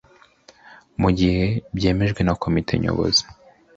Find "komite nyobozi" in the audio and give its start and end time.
2.41-3.23